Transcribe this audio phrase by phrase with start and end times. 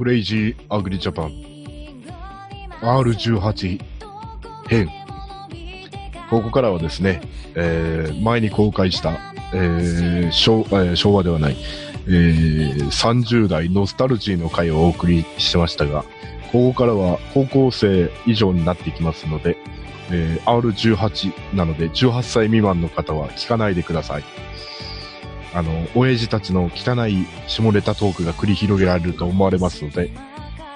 [0.00, 1.32] クレイジーアグリジャパン
[2.80, 3.78] R18
[4.66, 4.88] 編。
[6.30, 7.20] ここからはですね、
[7.54, 9.18] えー、前に公開した、
[9.52, 11.56] えー昭えー昭和ではない、
[12.06, 16.06] えー30代ノスタルジーの回をお送りしてましたが、
[16.50, 19.58] ここからは高校生以上になっていきますので、
[20.10, 24.24] えー R18 なので18歳未満の方は聞かないでください。
[25.52, 30.10] あの、親父たちの汚い下ネタトークが繰り広げられると思われますので、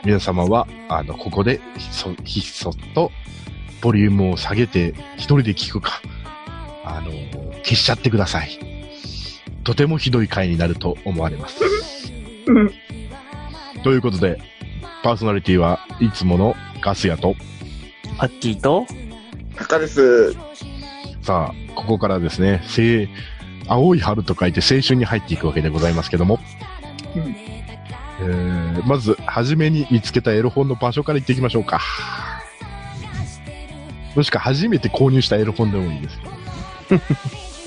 [0.05, 3.11] 皆様は、あの、ここでひっそ、ひっそっと、
[3.81, 6.01] ボリュームを下げて、一人で聞くか、
[6.85, 7.11] あの、
[7.63, 8.59] 消しちゃってください。
[9.63, 11.61] とてもひどい回になると思われます。
[13.83, 14.39] ということで、
[15.03, 17.35] パーソナリティはいつものガスヤと、
[18.19, 18.87] アッキーと、
[19.57, 20.33] タカです。
[21.23, 22.63] さあ、ここからですね、
[23.67, 26.39] 青青い春と書いて青春に入っていくわけでございますけども、
[27.17, 27.37] うん
[28.21, 31.81] えーまず、初めに見つけたエロ本の場所から行っていきましょうか。
[34.15, 36.19] もしくは初めて購入したエロ本でもいいです。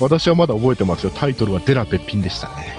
[0.00, 1.10] 私はまだ覚えてますよ。
[1.10, 2.78] タイトルはデラべっぴんでしたね。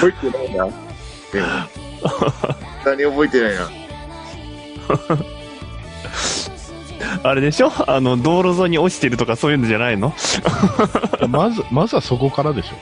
[0.00, 0.66] 覚えてないな。
[1.32, 1.46] でも、
[2.84, 5.39] 何覚えてないな。
[7.24, 7.70] あれでしょ？
[7.86, 10.14] あの、道路沿いに落ちてるとかそういうのじゃないの？
[11.28, 12.76] まず、まずはそこからでしょ。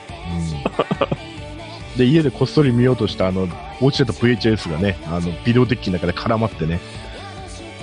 [1.93, 3.47] うん、で、家でこっそり見ようとした、あの、
[3.81, 6.79] 落ちてた VHS がね、あの、ビデオデッキの中で絡まってね、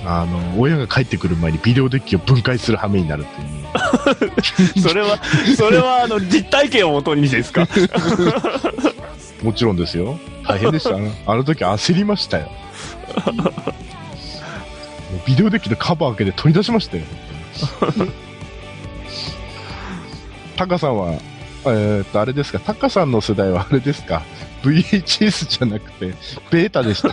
[0.05, 4.81] あの、親が帰ってくる前にビデオデッキを分解する羽目になるっていう。
[4.81, 5.19] それは、
[5.57, 7.67] それは、あの、実体験をもとにですか？
[9.43, 10.17] もちろんですよ。
[10.47, 11.11] 大変でしたね。
[11.27, 12.49] あの時焦りましたよ。
[15.17, 17.03] もうビデオデッキのカバー開けて取り出しましたよ。
[20.55, 21.13] タカさんは、
[21.65, 24.23] えーっと、あれですか、タカさんの世代はあれですか、
[24.63, 26.13] VHS じゃなくて、
[26.51, 27.09] ベータでした。
[27.09, 27.11] い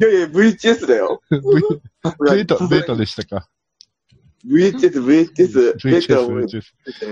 [0.00, 1.20] やいや、VHS だよ。
[1.30, 3.48] V ベータ、ベータでしたか
[4.46, 5.78] ？VHS、VHS。
[5.84, 6.62] ベータ VHS、を VHS。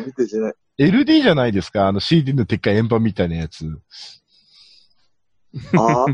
[0.07, 0.55] 見てじゃない。
[0.79, 3.67] LD じゃないですか、あの CD のでっかい円盤みたいなやつ。
[5.77, 6.05] あ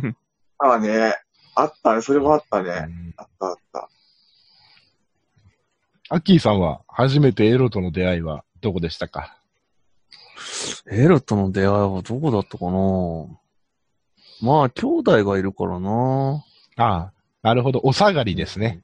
[0.58, 1.14] あ、ああね。
[1.54, 2.02] あったね。
[2.02, 2.70] それもあったね。
[2.70, 3.88] うんあったあった。
[6.08, 9.38] アッキーさんは、初めてエロとの出会いはどこでしたか？
[10.90, 12.70] エロとの出会いはどこだったかな？
[14.42, 16.44] まあ、兄弟がいるからな
[16.76, 18.82] ああ、なるほど、お下がりですね。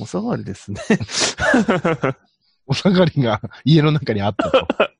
[0.00, 0.80] お下がりですね。
[2.66, 4.68] お下がりが家の中にあったと。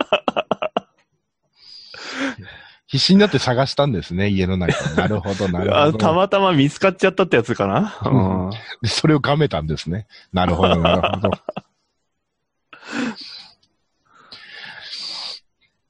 [2.90, 4.96] 必死になって探したんですね、家の中に。
[4.96, 5.82] なるほど、なるほど。
[5.82, 7.98] あたまたま見つかっちゃったってやつかな？
[8.02, 8.50] うん。
[8.80, 10.06] でそれをがめたんですね。
[10.32, 11.30] なるほど、なるほど。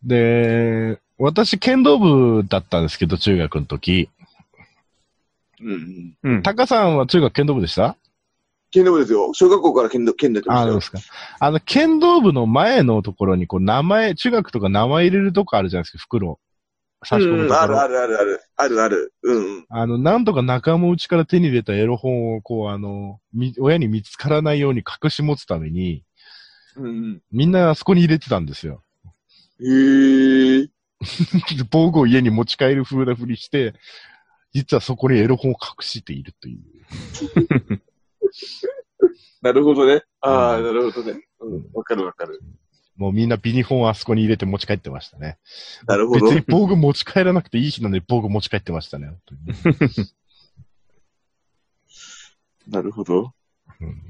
[0.02, 4.08] で、私、剣道部だったんですけど、中学の時。
[5.60, 6.16] うん。
[6.22, 6.42] うん。
[6.42, 7.96] タカさんは中学剣道部でした？
[8.72, 9.30] 剣道部ですよ。
[9.34, 11.00] 小学校から剣道、剣道やってまあ、したよそうで。
[11.00, 11.14] すか。
[11.38, 16.40] あの、剣道部の前のところに、こう、名前、中学とか名前入れるとこあるじゃないですか、袋。
[17.04, 17.52] 差し込むうん。
[17.52, 18.40] あるあるあるある。
[18.56, 19.14] あるある。
[19.22, 19.66] うんうん。
[19.68, 26.04] あの、なんとか仲間内から手に入れたエロ本を、こう、あの、み、親に見つからないように隠し持つために、
[26.76, 28.84] うんみんなあそこに入れてたんですよ。
[29.58, 30.60] うん。
[30.60, 30.68] へえ。
[31.70, 33.74] 防具を家に持ち帰る風なふりして、
[34.52, 36.60] 実はそこにエロ本を隠しているという。
[39.42, 40.02] なるほどね。
[40.20, 41.20] ああ、うんなるほどね。
[41.40, 41.66] うん。
[41.72, 42.40] わかるわかる。
[42.98, 45.38] もうみんなビニ本をあそこに入れて持ち帰ってましたね。
[45.86, 46.26] なるほど。
[46.26, 49.06] 別に防具持ち帰らなくていい日なのに防具持ち帰ってましたね。
[49.06, 49.40] 本当に
[52.68, 53.32] なるほど。
[53.80, 54.02] うん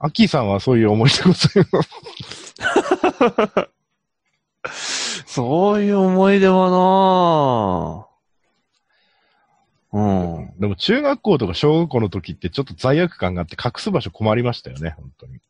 [0.00, 1.82] アッキーさんはそういう思い出ございま
[4.70, 5.24] す？
[5.32, 6.70] そういう思い出は
[9.92, 10.52] なうん。
[10.60, 15.40] でも中学校とか小学校の時ってちょっと罪悪感があって隠す場所困りましたよね、本当に。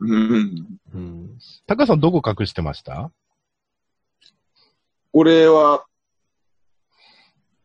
[0.00, 0.78] うん。
[0.94, 1.38] うん。
[1.66, 3.10] タカさんどこ隠してました？
[5.12, 5.84] 俺は、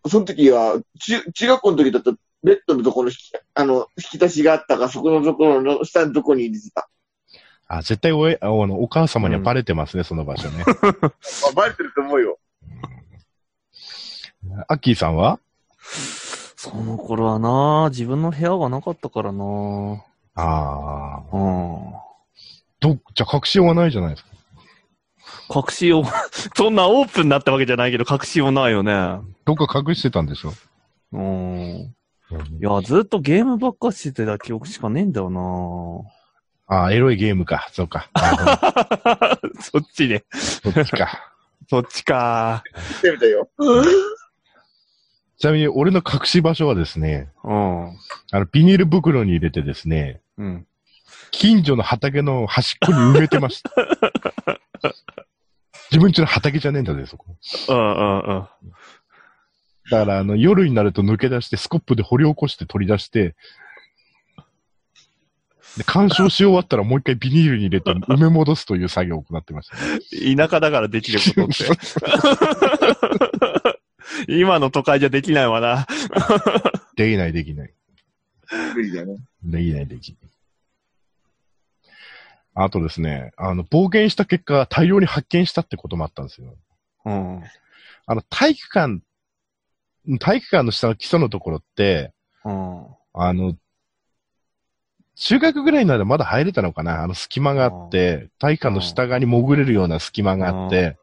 [0.07, 6.89] その時は、中、中学校の時だと、ベッドのところの引き、あの、引き出しがあったから、そこのところの下のところに入れてた。
[7.67, 10.63] あ、絶対おえあのお母様にはバレてますね、その場所ね。
[10.63, 12.39] あ、バレてると思うよ。
[14.67, 15.39] アッキーさんは？
[16.55, 19.43] その頃はな自分の部屋がなかったからな
[20.35, 21.35] ああ。
[21.35, 21.93] うん。
[22.79, 24.29] ど、じゃあ隠しようがないじゃないですか。
[25.55, 26.03] 隠しよう、
[26.55, 28.93] そんなオープンになったわけじゃないけど、隠しようないよね。
[29.45, 30.53] どっか隠してたんでしょ？
[31.13, 31.95] うん。
[32.31, 37.67] いや、ずっとゲームばっかしてた記憶しかねえんだよなああ、エロいゲームか。
[37.71, 38.07] そうか。
[39.59, 40.23] そっちね。
[40.31, 41.33] そっちか。
[41.67, 42.63] そっちか。
[42.99, 43.49] ってみたよ。
[45.39, 47.87] ちなみに俺の隠し場所はですね、うん。
[47.87, 50.67] あの、ビニール袋に入れてですね、うん。
[51.31, 53.71] 近所の畑の端っこに埋めてました。
[55.91, 57.25] 自分家の畑じゃねえんだぜ、そこ。
[57.69, 58.47] うんうんうん。
[59.89, 63.35] だから、あの、夜になると抜け出して、スコップで掘り起こして取り出して、
[65.77, 70.35] で、干渉し終わったらもう一回ビニールに入れて埋め戻すという作業を行ってました、ね。
[70.35, 71.65] 田舎だからできることって。
[74.27, 75.87] 今の都会じゃできないわな。
[76.95, 77.73] できない、できない。
[78.75, 79.15] 無理だね。
[79.43, 80.28] できない、できない。
[82.55, 86.55] あとですね、あの、冒険した結果、大量に発見したってこともあったんですよ。
[87.05, 87.43] うん。
[88.05, 88.99] あの、体育館、
[90.19, 92.11] 体育館の下の基礎のところって、
[92.43, 92.85] うん。
[93.13, 93.55] あの、
[95.15, 97.03] 中学ぐらいならまだ入れたのかな？
[97.03, 100.97] あの隙間があって、体育館の下側に潜れるような隙間があって、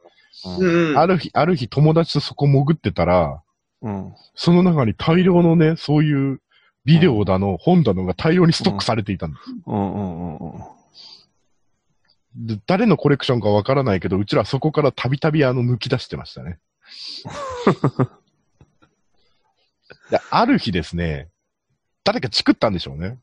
[0.59, 0.99] うんうん。
[0.99, 3.43] ある日、ある日友達とそこ潜ってたら、
[3.83, 4.15] うん。
[4.35, 6.41] その中に大量のね、そういう
[6.87, 9.51] ビデオだの、本だのが大量にストックされていたんです。
[9.67, 10.63] うんうんうんうん。
[12.37, 16.59] で誰のコレクションかわからないけど、うちらそこからたびたびあの抜き出してましたね。
[20.11, 21.29] である日ですね、
[22.05, 23.19] 誰かチクったんでしょうね。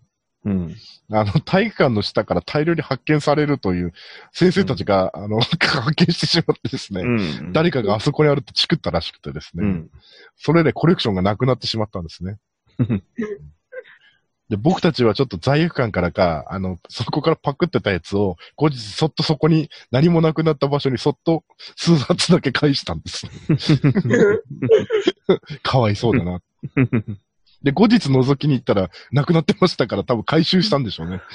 [0.45, 0.75] うん。
[1.09, 3.93] あの、体育館の下から大量に発見されるという、
[4.33, 5.57] 先生たちが、あの、発
[5.95, 7.05] 見してしまってですね、う
[7.47, 7.53] ん。
[7.53, 9.89] 誰かがあそこにあるってチクったらしくてですね、うん。
[10.35, 12.39] それでコレクションがなくなってしまったんですね。
[14.49, 21.43] で、僕たちはちょっと罪悪感からか、あの、そこからパクってたやつを、後日そっとそこに何もなくなった場所にそっと
[21.75, 23.27] 数冊だけ返したんです。
[25.63, 26.41] かわいそうだな。
[27.63, 31.21] で、後日覗きに行ったら、なくなってましたから多分回収したんでしょうね。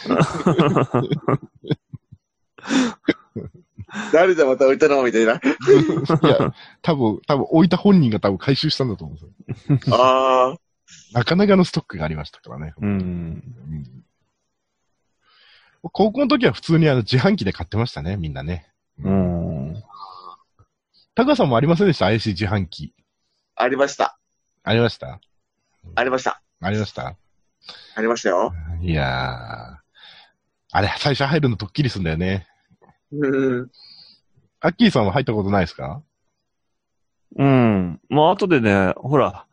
[4.12, 5.34] 誰だまた置いたのみたいな。
[5.34, 5.38] い
[6.26, 6.52] や、
[6.82, 9.16] 多分、多分置いた本人が多分回収したんだと思う
[9.72, 9.96] んですよ。
[9.96, 10.56] ああ。
[11.12, 12.74] なかなかのストックがありましたからね。
[12.80, 12.88] うん。
[12.88, 14.04] うん
[15.92, 18.68] 高校の時は普通にあの自販機で買ってましたね、みんなね。
[19.00, 19.82] うん。
[21.14, 22.06] 高橋さんもありませんでした？
[22.06, 22.92] 怪しい自販機。
[23.54, 24.18] ありました。
[24.64, 25.20] ありました？
[25.94, 26.42] ありました。
[26.60, 27.16] ありました？
[27.94, 28.52] ありましたよ。
[28.82, 29.78] いやー。
[30.72, 32.48] あれ、最初入るのドッキリすんだよね。
[33.12, 33.70] うん。
[34.60, 36.02] アッキーさんは入ったことないですか？
[37.36, 38.00] うん。
[38.08, 39.46] まあ、後でね、ほら、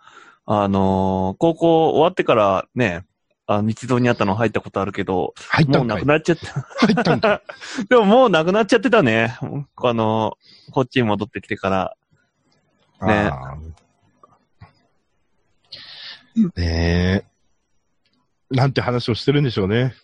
[0.46, 3.06] あのー高校終わってからね、
[3.48, 5.34] あ日道にあったの入ったことあるけど、
[5.68, 7.42] もうんな入ったかいくなっちゃって、入ったんか
[7.84, 9.38] い でももうなくなっちゃってたね。
[9.42, 11.96] あのーこっちに戻ってきてから。
[13.02, 13.32] ね
[16.56, 17.26] ねえ。
[18.52, 19.96] なんて話をしてるんでしょうね。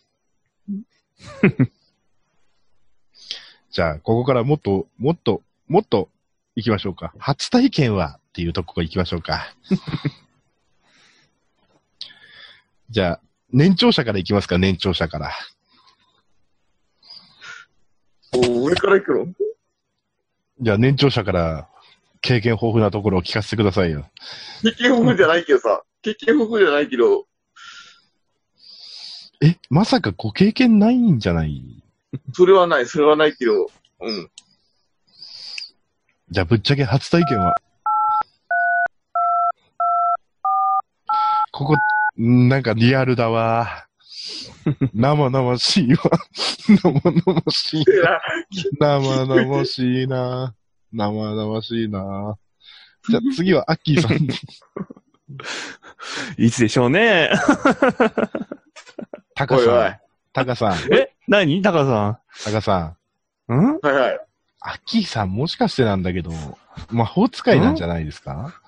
[3.69, 6.09] じゃあ、ここからもっと、もっと、もっと
[6.55, 7.13] 行きましょうか。
[7.17, 9.53] 初体験はっていうとこ行きましょうか。
[12.91, 13.21] じゃあ、
[13.53, 15.31] 年長者から行きますか、年長者から。
[18.35, 19.27] お上から行くの？
[20.59, 21.69] じゃあ、年長者から
[22.19, 24.11] 経験豊富なところを聞かせてくださいよ。
[24.61, 25.83] 経験豊富じゃないけどさ。
[26.01, 27.27] 経験豊富じゃないけど、
[29.41, 31.63] え、まさかご経験ないんじゃない？
[32.33, 33.71] それはない、それはないけど、
[34.01, 34.29] うん。
[36.30, 37.56] じゃあ、ぶっちゃけ初体験は
[41.54, 41.77] ここ、ん
[42.18, 43.87] なんかリアルだわ。
[44.94, 45.99] 生々しいわ。
[46.68, 47.85] 生々しい。
[48.80, 50.53] 生々しいな。
[50.94, 52.37] 生々しいな。
[53.09, 54.18] じゃあ次はアッキーさん。
[56.37, 57.31] いつでしょうね。
[59.33, 59.68] タカさん。
[59.69, 59.91] おいおい。
[60.33, 60.73] タカさん。
[60.94, 61.61] え何？
[61.61, 62.95] 高さタカさ
[63.49, 63.53] ん。
[63.53, 63.80] んん？
[63.81, 64.19] はいはい。
[64.59, 66.31] アッキーさんもしかしてなんだけど、
[66.91, 68.61] 魔法使いなんじゃないですか？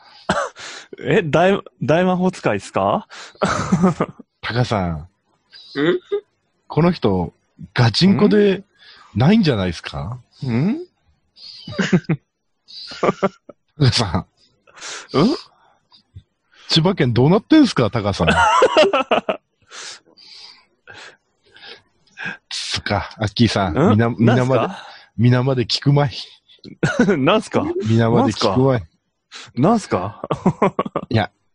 [1.05, 3.07] え大、大魔法使いですか？
[4.41, 4.91] タカさん。
[4.99, 5.07] ん？
[6.67, 7.33] この人、
[7.73, 8.63] ガチンコで
[9.15, 10.19] ないんじゃないですか？
[10.45, 10.77] ん？
[13.79, 14.25] タカさん。
[15.17, 15.35] うん？
[16.69, 18.27] 千葉県どうなってんすか、タカさん。
[22.49, 23.91] そっか、アッキーさん。
[23.91, 24.79] みな、みなまで、す
[25.17, 26.11] みなまで聞くまい。
[27.05, 27.65] か なんすか？
[27.85, 28.83] みなまで聞くまい。
[29.55, 30.21] なんすか？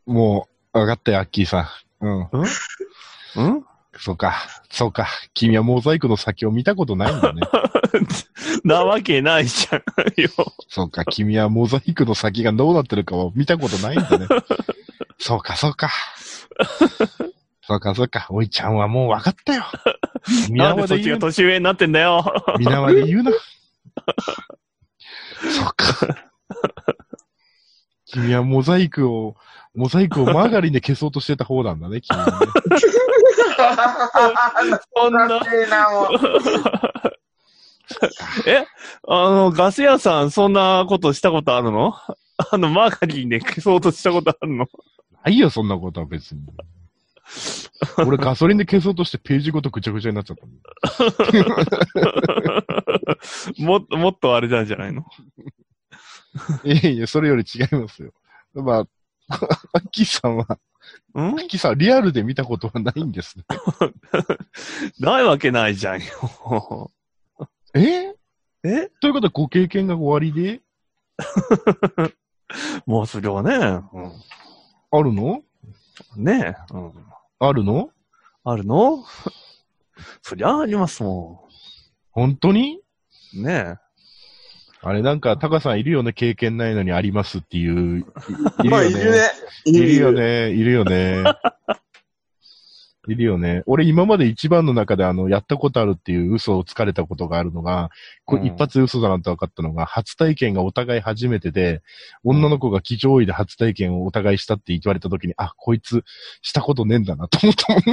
[0.06, 1.68] もう、わかったよ、アッキーさ
[2.00, 2.06] ん。
[2.06, 2.20] うん。
[2.22, 3.64] ん？
[4.00, 4.36] そうか、
[4.70, 5.08] そうか。
[5.34, 7.42] 君はモザイクの先を見たことないんだね。
[8.64, 9.78] なわけないじゃん
[10.20, 10.30] よ。
[10.68, 14.26] そうか、君はモザイクの先がどうなってるかは見たことないんだね。
[15.18, 15.90] そうか、そうか。
[17.62, 18.26] そうか、そうか。
[18.30, 19.64] おいちゃんはもう分かったよ。
[20.48, 21.14] 皆まで言うな。
[21.16, 22.24] が年上になってんだよ。
[22.58, 23.32] 皆まで言うな。
[25.42, 26.30] そうか。
[28.12, 29.36] 君はモザイクを、
[29.74, 32.32] モザイクをマーガリンで消そうとしてた方なんだね、君はね。
[34.96, 35.40] そんな。
[38.46, 38.64] え
[39.06, 41.94] あの、ガス屋さん、そんなことしたことあるの？
[42.50, 44.66] あの、マーガリンで消そうとしたことあるの？
[45.24, 46.42] ないよ、そんなことは別に。
[47.98, 50.46] 俺ガソリンで消そうとしてページごとぐちゃぐちゃになっちゃった
[53.62, 53.68] もん。
[53.68, 55.04] もっと、もっとあれなんじゃないの？
[56.64, 58.12] いやいや、それより違いますよ。
[58.54, 58.88] まあ、
[59.28, 60.44] アッキーさんは、
[61.14, 61.18] ん？
[61.18, 63.44] アッキーさんはリアルで見たことはないんですね。
[64.98, 66.00] ないわけないじゃん。
[66.00, 66.90] よ。
[67.74, 68.14] え？
[68.64, 68.90] え？
[69.00, 70.62] ということはご経験が終わりで？
[72.86, 75.42] もうそれはね、あるの？
[76.16, 76.92] うん、ねえ、うん、
[77.38, 77.90] あるの？
[78.44, 79.04] あるの？
[80.22, 81.48] そりゃありますも
[82.12, 82.80] 本当に？
[83.36, 83.42] ん。
[83.42, 83.78] ね
[84.80, 88.00] あれなんか、タカさんいるよね、経験ないのにありますっていう。
[88.62, 89.18] い いまあ、いるね。
[89.64, 90.12] いいるよ。
[90.12, 91.24] ね、いるよね。
[93.08, 93.62] いるよね。
[93.66, 97.90] 俺今まで一番の中であの、やったことあるっていう嘘をつかれたことがあるのが、
[98.24, 101.82] これうん一発嘘だなって分かったのが、初体験がお互い初めてで、
[102.24, 106.04] 女の子が騎乗位で初体験をお互いしたって言われた時に、あ、こいつ
[106.42, 107.82] したことねえんだなと思ったもん。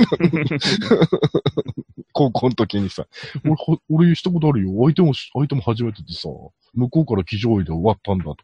[2.14, 3.08] 高校の時にさ、
[3.44, 4.72] 俺ほ、俺したことあるよ。
[4.84, 6.30] 相手もし、相手も初めてでさ、
[6.74, 8.44] 向こうから騎乗位で終わったんだとか。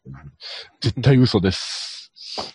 [0.82, 2.01] 絶対嘘です。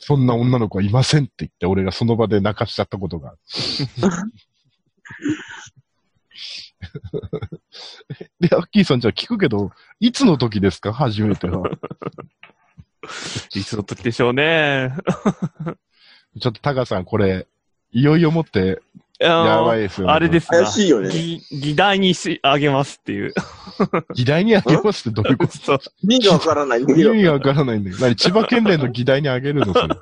[0.00, 3.34] そんな女の子はいませんって言って、俺がその場で泣かしちゃったことが。
[8.40, 10.92] で、アッキーさんじゃあ聞くけど、いつの時ですか？
[10.92, 11.68] 初めては。
[13.54, 14.92] いつの時でしょうね。
[16.40, 17.46] ちょっとタカさん、これ、
[17.92, 18.80] いよいよもって、
[19.18, 20.12] ややばいですよね。
[20.12, 20.58] あれですな。
[20.64, 21.08] 怪しいよね。
[21.10, 23.32] 議議題にし、あげますっていう。
[24.14, 25.78] 議題にあげますってどういうこそう。
[26.02, 27.08] 意味がわからないんだけど。
[27.10, 28.02] と 意味がわからないんだけど。
[28.06, 29.72] 何千葉県連の議題にあげるの？
[29.72, 29.88] それ。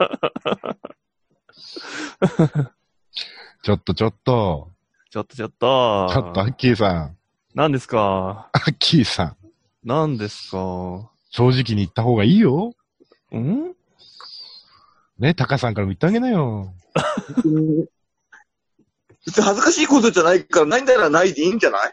[3.63, 4.71] ちょっとちょっと、
[5.11, 6.11] ちょっとちょっと。
[6.13, 7.17] ちょっとアッキーさん、
[7.55, 8.49] 何ですか？
[8.53, 9.37] アッキーさん、
[9.85, 11.09] 何ですか？
[11.31, 12.75] 正直に言った方がいいよ。
[13.35, 13.73] ん？
[15.19, 16.75] ね、タカさんからも言ってあげなよ。
[19.27, 21.93] 別に恥ずかしいことじゃないから、ないんならないでいいんじゃない？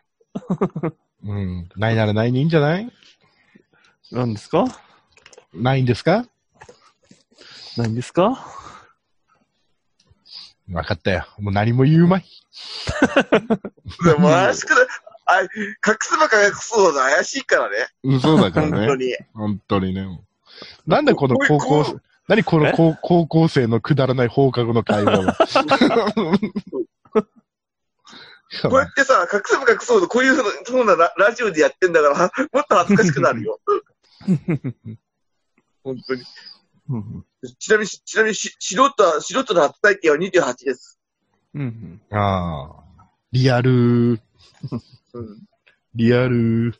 [1.23, 1.69] うん。
[1.75, 2.91] ないならないにいいんじゃない？
[4.11, 4.65] 何ですか？
[5.53, 6.25] ないんですか？
[7.77, 8.45] 何ですか？
[10.71, 11.27] わかったよ。
[11.39, 12.25] もう何も言うまい。
[14.05, 14.87] でも怪しくない？
[15.25, 15.47] あ、隠
[16.01, 17.75] せば隠すほど怪しいからね。
[18.03, 19.05] 嘘だから本当ね。
[19.07, 19.15] に。
[19.33, 20.05] 本当にね。
[20.85, 25.35] なんでこの高校こう、何この高高校生のくだらない放課後の会話は。
[27.11, 33.59] こうやってさ、隠せば隠すほど、こういうふうなそうなララジオでやってんだから、はもっと恥ずかしくなるよ。
[35.83, 36.23] 本当に。
[36.89, 37.25] うん
[37.57, 40.99] ちなみに、ちなみにし、素人は、素人の初体験は28です。
[41.55, 42.01] うん。
[42.11, 43.09] ああ。
[43.31, 43.71] リアル、
[44.11, 44.19] うん。
[45.95, 46.75] リアル。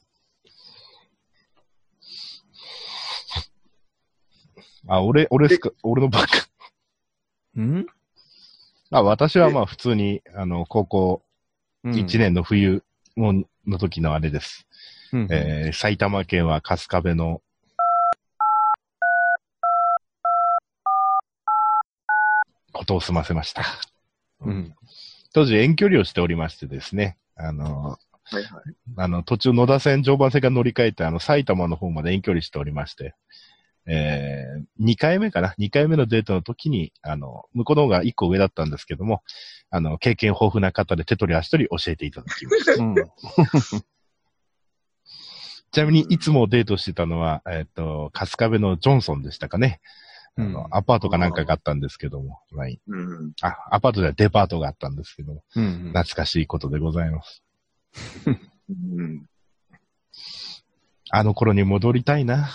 [4.88, 6.28] あ、俺、俺っすか、俺のバカ。
[7.58, 7.88] うん？
[8.92, 11.22] あ、私はまあ普通に、あの、高校
[11.84, 12.84] うん1年の冬
[13.16, 14.68] もの時のあれです。
[15.14, 17.42] うんえー埼玉県は春日部の、
[22.74, 23.64] ことを済ませました。
[24.42, 24.76] うん。
[25.34, 28.64] 当時遠距離をしておりましてですね、あの、はいはい。
[28.98, 33.16] あの、途中野田線、常磐線が乗り換えて、あの、埼玉の方まで遠距離しておりまして、
[33.88, 39.24] えー、2回目かな ?2 回目のデートの時に、あの、向こうの方が1個上だったんですけども、
[39.70, 42.74] あの、経験豊富な方で手取り足取り教えていただきました。
[42.74, 42.96] うん。
[45.72, 49.80] ちなみに、いつもデートしてたのは、えっ、と、春日部のジョンソンでしたかね。
[50.38, 52.80] あの、うんアパートかなんかがあったんですけども、はい。
[52.88, 52.98] う
[53.28, 53.34] ん。
[53.42, 55.92] あ、アパートではデパートがあったんですけども、うん。
[55.94, 57.44] 懐かしいことでございます。
[58.70, 59.26] うん。
[61.12, 62.50] あの頃に戻りたいな。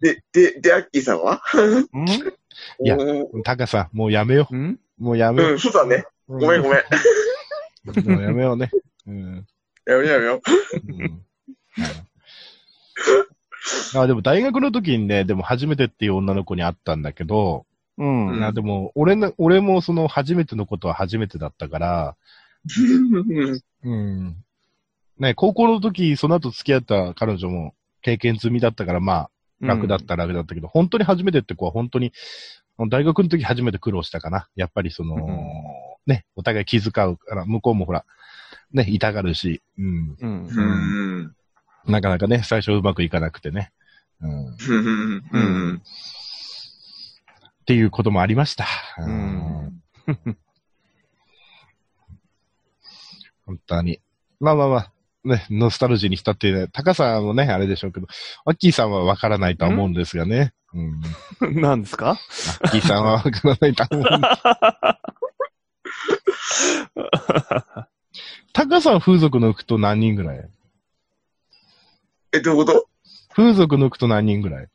[0.00, 1.40] で、で、で、アッキーさんは？
[1.92, 2.08] うん？
[2.08, 2.96] いや
[3.44, 4.56] タカさん、もうやめよう。
[4.98, 6.04] もうやめようん、そうだね。
[6.28, 6.38] う。
[6.38, 6.78] ごめんごめん。
[8.08, 8.70] もうやめようね。
[9.06, 9.46] うん。
[9.86, 10.40] やめようやめよ
[10.88, 11.24] うん
[13.96, 18.44] あでも大学の時にね、でも初めてっていう女の子に会ったんだけど、うん。
[18.44, 22.16] あでも俺の、俺もその初めてのことは初めてだったから、
[23.84, 23.88] う。
[23.88, 24.36] うん。
[25.18, 29.30] ね、高校の時、その後付き合った彼女も経験済みだったから、まあ、
[29.60, 32.12] 楽だったら楽だったけど、本当に初めてって子は本当に、
[32.90, 34.48] 大学の時初めて苦労したかな。
[34.56, 35.74] やっぱりその、うん
[36.06, 38.04] ね、お互い気遣うから、向こうもほら、
[38.72, 40.16] ね、痛がるし、うん。
[40.20, 40.46] うん。
[40.46, 41.34] うん。
[41.86, 43.72] なかなかね、最初うまくいかなくてね。
[44.20, 44.46] うん。
[44.48, 45.22] っうん。
[45.32, 45.82] うん。
[47.66, 48.66] ていうこともありました。
[48.98, 49.82] ううんん。
[53.46, 54.00] 本当に。
[54.40, 54.92] まあまあまあ、
[55.24, 58.06] ね、ノスタルジーに浸ってね、タカさんもね、あれでしょうけど、
[58.44, 60.52] アッキーさんはわからないとは思うんですがね。
[60.74, 61.00] うん。
[61.62, 62.10] 何ですか？
[62.10, 64.20] アッキーさんはわからないとは思うん
[68.52, 70.50] タカ さん風俗抜くと何人ぐらい？
[72.32, 72.88] え、どういうこと？
[73.34, 74.68] 風俗抜くと何人ぐらい？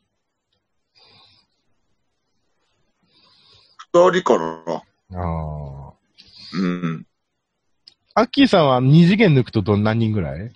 [3.92, 5.92] 二人かなああ。
[6.54, 7.06] うん。
[8.14, 10.50] アッキーさんは二次元抜くとど何人ぐらい？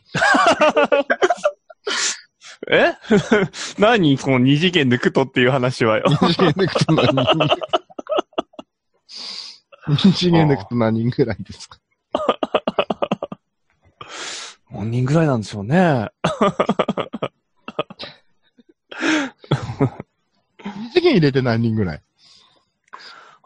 [2.71, 2.93] え？
[3.79, 6.05] 何この二次元抜くとっていう話はよ。
[6.09, 7.51] 二次元抜くと何人ぐらい
[9.89, 11.79] 二次元抜くと何人ぐらいですか？
[14.73, 16.09] 何人ぐらいなんでしょうね。
[20.65, 22.03] 二次元入れて何人ぐらい？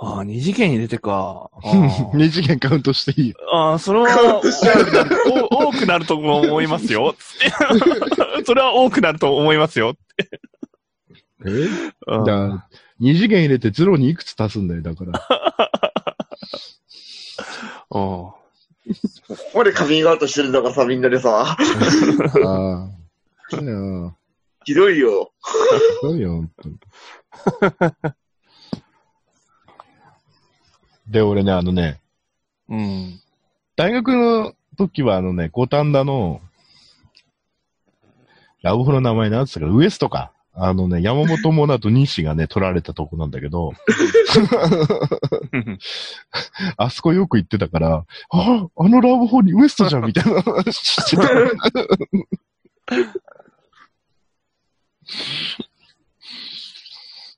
[0.00, 1.50] ああ、二次元入れてか。
[2.14, 3.36] 二次元カウントしていいよ。
[3.52, 4.46] あー、それは多く
[4.92, 5.16] なる
[5.50, 7.16] お多くなると思いますよ。
[8.46, 9.96] それは多くなると思いますよ。
[11.44, 11.50] え？
[12.06, 12.68] うんじゃあ、
[13.00, 15.12] 二次元入れてゼロにいくつ足すんだよ、だから。
[17.90, 18.28] うん
[19.52, 21.40] これカミングアウトしてるんだからさ、みんなでさ。
[21.42, 22.88] ああ。
[23.60, 24.14] いや
[24.64, 25.32] ひどいよ。
[26.00, 26.76] そうよ、本当に。
[31.08, 32.00] で、俺ね、あのね、
[32.68, 33.20] うん。
[33.76, 36.40] 大学の時はあのね、五反田の、
[38.62, 40.32] ラブホの名前なんつったか、ウエストか。
[40.60, 43.72] あのね、山本モナと西がね、取られたとこなんだけど、
[46.76, 51.28] あそこよく行ってたから、あ、あのラブホにウエストじゃんみたいな話してた。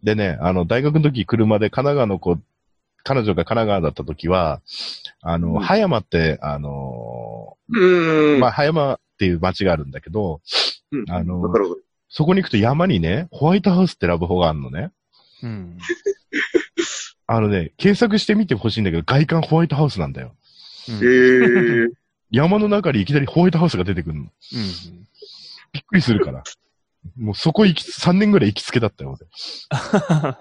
[0.03, 2.39] でね、あの、大学の時車で神奈川の子、
[3.05, 4.61] 彼女が神奈川だった時は、
[5.23, 8.41] あの、うん葉山って、あのうん。
[8.41, 10.41] まあ、葉山っていう町があるんだけど、
[10.93, 14.91] うんあのわかるわかるそこに行くと山にね、ホワイトハウスってラブホがあるのね。
[15.43, 15.79] うん。
[17.29, 20.35] あのね、検索してみてほしいんだけど、外観ホワイトハウスなんだよ。
[20.89, 20.93] へ
[21.85, 21.89] え。
[22.33, 24.23] 山の中にいきなりホワイトハウスが出てくるの。
[24.23, 24.29] うん
[25.73, 26.43] びっくりするから。
[27.17, 29.27] もうそこ行き、3年ぐらい行きつけだったよ、俺。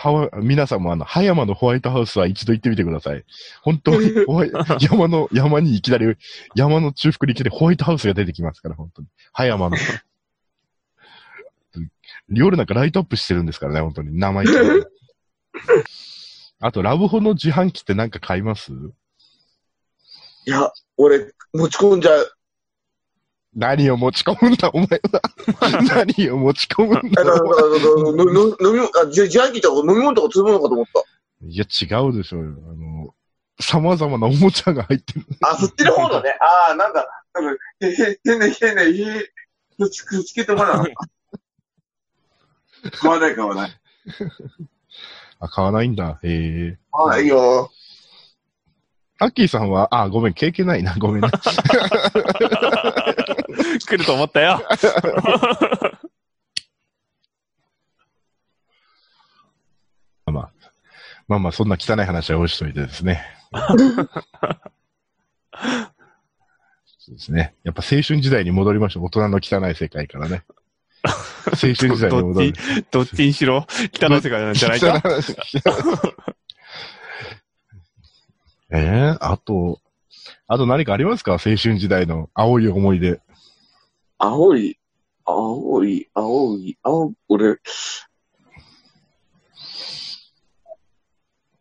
[0.00, 3.24] はわ、皆さんもあの、葉山のホワイトハウスは一度行ってみてください。
[3.62, 4.12] 本当に、
[4.80, 6.14] 山の、山にいきなり、
[6.54, 9.08] 山の中腹にいきなりホワイトハウスが出てきますから、本当に。
[9.32, 9.76] 葉山の。
[12.28, 14.16] 夜なんかライトアップしてるんですからね、本当に。
[14.16, 14.84] 生意気に
[16.60, 18.70] あと、ラブホの自販機ってなんか買います？
[20.46, 22.37] いや、俺、持ち込んじゃう。
[23.58, 24.98] 何を持ち込むんだ、お前は。
[26.06, 27.32] 何を持ち込むんだあだ。
[27.32, 27.50] から、だか
[28.08, 28.24] 飲み
[28.78, 31.02] 物、あ、じゃ自販機とか飲み物とか積むのかと思った。
[31.44, 32.52] いや、違うでしょうよ。
[32.70, 33.12] あの、
[33.60, 35.26] 様々なおもちゃが入ってる。
[35.42, 36.36] あ、そっちの方のね。
[36.40, 38.92] ああ、なんだ、なんか、へ、へ、変な、変な、へ、
[39.76, 40.86] くつ、くつけてもらう。
[42.92, 43.76] 買わない、買わない。
[45.40, 46.20] あ、買わないんだ。
[46.22, 46.78] へえ。
[46.92, 47.72] はいいよ。
[49.20, 50.94] アッキーさんは、あ、ごめん、経験ないな。
[50.96, 51.28] ごめんね。
[53.86, 54.60] 来ると思ったよ。
[60.26, 60.50] まあ、
[61.26, 63.22] まあまあ、そんな汚い話は置いといてですね。
[63.52, 63.58] そ
[67.12, 67.54] うですね。
[67.64, 69.04] やっぱ青春時代に戻りましょう。
[69.06, 70.42] 大人の汚い世界からね。
[71.46, 72.52] 青春時代に戻る。
[72.90, 73.66] どっち にしろ、
[73.98, 74.92] 汚い世界なんじゃないか？
[74.96, 75.36] 汚い話
[78.70, 79.80] えー、あと、
[80.46, 81.32] あと何かありますか？
[81.32, 83.20] 青春時代の青い思い出。
[84.18, 84.78] 青い、
[85.24, 87.56] 青い、青い、青、俺、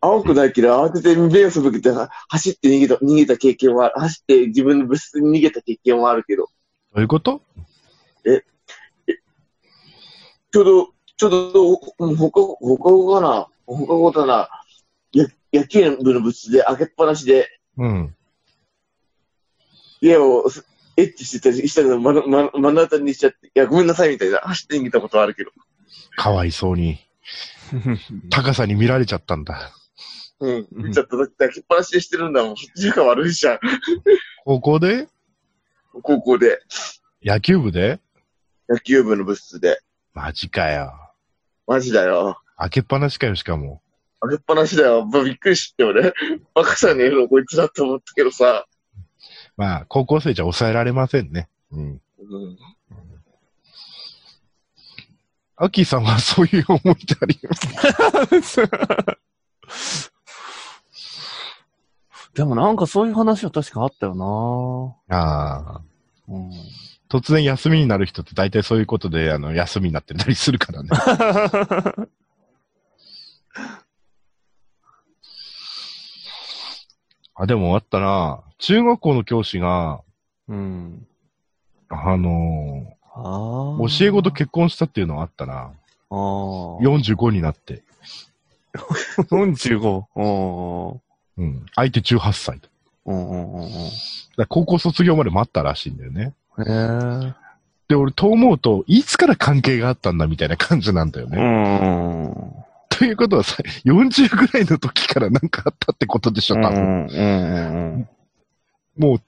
[0.01, 6.49] 青くないけど、慌てて目を背けては走って逃げた、逃げた経験は、走って自分の物質に逃げた経験はあるけど、ど
[6.95, 7.41] ういうこと？
[10.49, 14.49] ちょうど、ちょうど、うん放課後、放課後かな放課後だな。
[15.11, 18.15] や野球部の物質で開けっぱなしで、うん。
[20.01, 20.65] 家をす
[20.97, 25.51] エッチしてたりしたのを目の目の目の当たりにしちゃって、いや、ごめんなさいみたいな、走って逃げたことはあるけど。
[26.15, 26.99] かわいそうに。
[28.31, 29.71] 高さに見られちゃったんだ。
[30.39, 30.67] うん。
[30.71, 31.17] 見ちゃった。
[31.17, 32.57] だって開けっぱなしでしてるんだもん。
[32.57, 33.59] そっちが悪いじゃん。
[34.45, 35.07] 高校で？
[36.01, 36.59] 高校で。
[37.23, 37.99] 野球部で？
[38.69, 39.79] 野球部の部室で。
[40.13, 40.93] マジかよ。
[41.67, 42.41] マジだよ。
[42.57, 43.81] 開けっぱなしかよ、しかも。
[44.21, 45.05] 開けっぱなしだよ。
[45.05, 46.13] まあびっくりして俺。
[46.55, 48.65] バカじゃねえの、こいつだって思ったけどさ。
[49.57, 51.49] まあ、高校生じゃ抑えられませんね。
[51.71, 51.81] うん。
[51.81, 51.99] うん。
[55.57, 57.55] アッキーさんはそういう思い出ありま
[58.43, 58.61] す。
[62.35, 65.63] でもなんかそういう話は確かあったよああ。
[65.63, 65.81] な
[66.27, 66.51] うん。
[67.09, 70.89] 突然休みになる人って大体そういうことで、あの、休みになってたりするからね。
[77.37, 78.41] あ、でもあったな。
[78.57, 80.01] 中学校の教師が、
[80.47, 81.05] うん。
[81.89, 83.23] あのああ。
[83.79, 85.53] ー教え子と結婚したっていうのはあったな。
[85.53, 85.69] ああ。
[86.09, 87.83] 45になって。
[89.29, 90.05] 45。
[90.15, 91.45] うん。
[91.45, 91.65] うん。
[91.75, 92.69] 相手18歳と。
[93.05, 93.69] うんうんうんうん。
[93.69, 93.81] だか
[94.37, 96.33] ら高校卒業まで待ったらしいんだよね。
[96.59, 97.33] へえ。
[97.87, 101.37] で、俺、と思うと、いつから関係があったんだみたいな感じなんだようね。
[101.41, 102.53] ん。
[102.97, 106.79] ということはさ、40ぐらいの時からなんかあったってことでしょ、うんう多分。
[106.79, 108.09] んうん
[108.97, 109.21] もう、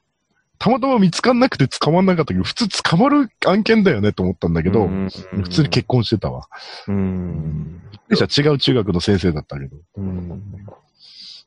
[0.58, 6.48] たまたま見つかんなくて捕まんなかったけど、普通捕まる案件だよねと思ったんだけど、うん普通に結婚してたわ。
[6.88, 7.82] うん。
[8.12, 10.42] じゃ違う中学の先生だったけど、うん。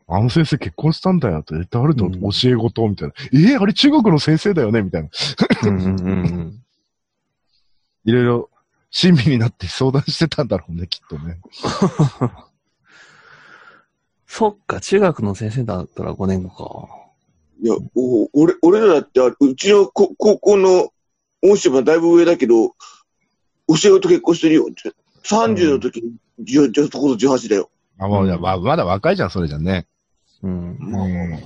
[0.09, 3.15] あの先生結婚したんだよって、え誰とうん教え子とみたいな。
[3.33, 5.09] えーあれ中学の先生だよねみたいな。
[5.65, 6.59] うんうん
[8.05, 8.51] いろいろ、
[8.93, 11.41] 親身になって相談してたんだろうね、きっとね。
[14.27, 16.89] そっか、中学の先生だったら5年後
[17.63, 20.91] いや、お俺、俺らだってあ、うちのこ高校の
[21.43, 22.75] 恩師はだいぶ上だけど、教
[23.69, 24.67] え子と結婚してるよ。
[25.25, 27.71] 30の時に、じゃ、じゃ、そこそ18だよ。
[27.99, 29.87] あ、まあ、うんまだ若いじゃん、それじゃね。
[30.43, 30.49] か。
[30.49, 30.77] うん。
[30.77, 31.41] うん。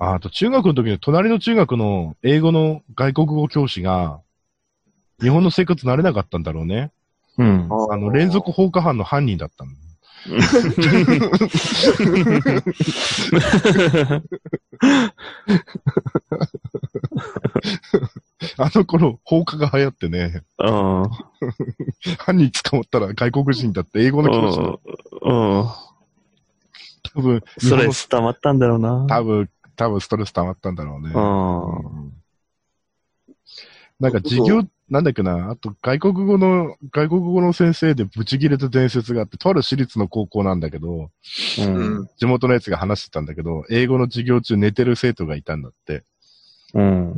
[0.00, 4.20] ああと、中学の時の隣の中学の英語の外国語教師が、
[5.20, 6.90] 日本の生活慣れなかったんだろうね。
[7.36, 7.68] うん。
[7.90, 9.72] あの、連続放火犯の犯人だったの。
[18.56, 21.10] あの頃、放火が流行ってね、うん。
[22.18, 24.64] 犯人捕まったら外国人だって英語の教師だ。
[24.64, 25.68] うん。
[27.14, 29.06] 多分、ストレス溜まったんだろうな。
[29.06, 31.10] 多分、多分ストレス溜まったんだろうね。
[31.14, 32.12] うん。
[33.98, 41.10] なんか授業、なんだっけな、あと外国語の、外国語の先生でブチ切れた伝説があって、とある私立の高校なんだけど、
[41.58, 41.62] う。
[41.62, 42.08] うんん。
[42.18, 46.04] 地元のやつが話してたんだけど、英語の授業中寝てる生徒がいたんだって。
[46.74, 47.14] うん。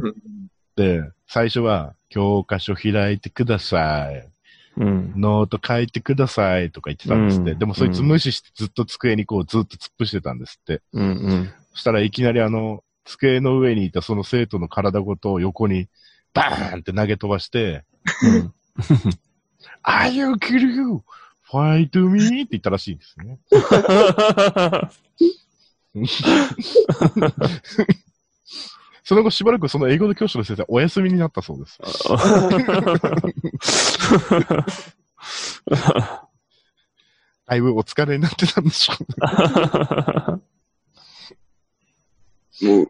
[0.76, 4.28] で、最初は、教科書開いてください。
[4.76, 5.12] うん。
[5.16, 7.52] ノート書いてくださいとか言ってたんですって。
[7.52, 10.80] うんでもそいつ無視してずっと机にこうずっと突っ伏してたんですって。
[10.92, 11.08] うん。
[11.08, 11.50] うん。
[11.72, 15.88] そしたらいきなりあの、机の上にいたその生徒の体ごと横に
[16.34, 17.84] バーンって投げ飛ばして、
[20.10, 21.02] will kill you!
[21.50, 22.42] Fight me!
[22.42, 23.38] って言ったらしいんですね。
[29.04, 31.78] その後しばらくその英語の教師の先生はお休みになったそうです。
[37.46, 40.42] だいぶお疲れになってたんでしょうね。
[42.60, 42.82] も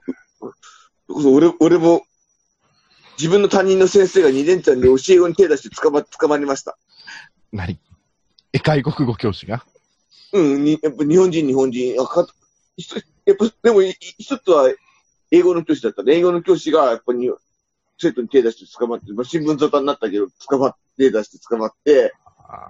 [1.08, 2.02] う、俺、俺も、
[3.18, 6.76] 自分の担任の先生が2年間で教え子に手出して捕ま、捕まりました。
[7.52, 7.78] 何？
[8.52, 9.64] え、外国語教師が？
[10.32, 12.00] うん、にやっぱ日本人、日本人。
[12.00, 12.26] あか
[13.26, 14.72] やっぱ、でも、い一つは、
[15.30, 16.16] 英語の教師だったね。
[16.16, 17.30] 英語の教師が、やっぱり、
[17.98, 22.14] 生徒に手出して捕まって、まあ、新聞沙汰になったけど、捕まって、手出して捕まって、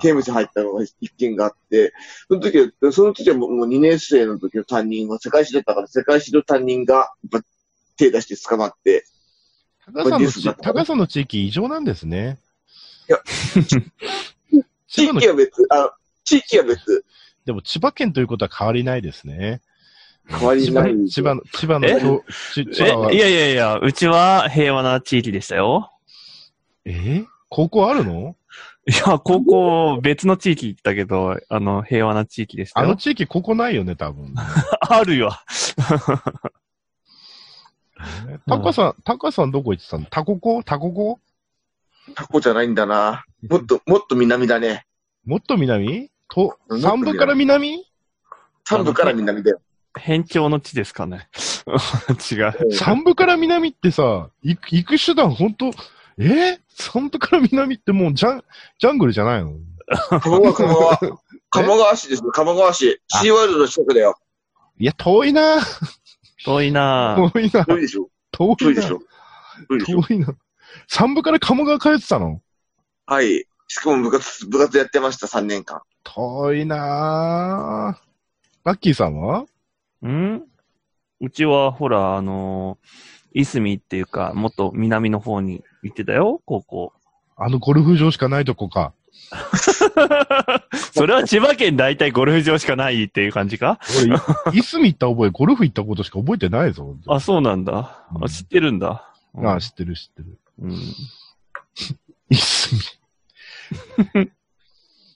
[0.01, 1.92] 刑務所入ったのが一件があって、
[2.29, 7.12] その時は、その時はもうもう2年生の時の担任は世界史だったから、世界史の担任が、
[7.97, 9.05] 手出して捕まって、
[9.87, 12.38] 高さの高さの地域異常なんですね。
[13.09, 13.18] いや、
[14.88, 17.05] 地域は別、あ地域は別、
[17.45, 19.61] でも千葉県ということは変わりないですね。
[20.29, 21.09] 変わりない。
[21.09, 21.88] 千葉の、千葉の
[22.55, 25.90] 千葉はえ、い、やいやいや、うちは平和な地域でしたよ。
[26.85, 27.25] え？
[27.49, 28.37] 高校あるの？
[28.85, 32.87] いや、高校別の地域行ったけど、あの、平和な地域でしたよ。
[32.87, 34.35] あの地域ここないよね、多分。
[34.81, 35.31] あるよ。
[38.49, 40.07] タカさん、タカさんどこ行ってたの？
[40.07, 40.62] タココ？
[40.64, 41.21] タココ？
[42.16, 43.25] タコじゃないんだな。
[43.49, 44.87] もっと、もっと南だね。
[45.25, 46.11] もっと南？
[46.29, 47.87] と、三部から南？
[48.64, 49.61] 三部から南だよ。
[49.95, 51.29] 辺境の地ですかね。
[52.31, 52.73] 違う。
[52.73, 55.71] 三部から南ってさ、行く、行く手段ほんと、
[56.18, 56.59] え？
[56.68, 58.44] 三部から南ってもうジャン、
[58.79, 59.55] ジャングルじゃないの？
[60.20, 60.98] 鴨川、鴨川。
[61.51, 63.01] 鴨川市ですね、鴨川市。
[63.09, 64.16] シーワールドの近くだよ。
[64.79, 65.59] いや、遠いな
[66.44, 67.31] 遠いなぁ。
[67.33, 68.09] 遠いな遠いでしょ？
[68.33, 68.98] 遠いな遠いでしょ？
[69.68, 70.03] 遠いでしょ？
[70.03, 70.35] 遠いな
[70.88, 72.40] 三部から鴨川通ってたの？
[73.07, 73.44] はい。
[73.68, 75.83] しかも部活、部活やってました、3年間。
[76.05, 78.03] 遠いなぁ。
[78.64, 79.44] ラッキーさんは？
[80.07, 80.42] ん？
[81.20, 86.92] うちは、ほら、あのー、いすみっていうか、もっと南の方に行ってたよ、高校。
[87.37, 88.92] あのゴルフ場しかないとこか。
[90.92, 93.79] それは千葉県大体ゴルフ場しかないっていう感じか？
[94.47, 96.97] 俺、いいすみ行った覚え、ゴルフ行ったことしか覚えてないぞ。
[97.09, 98.05] あ、そうなんだ。
[98.14, 99.09] うんあ知ってるんだ。
[99.35, 100.38] うんあ、知ってる知ってる。
[100.61, 100.73] うん。
[102.31, 102.75] いす
[104.14, 104.31] み。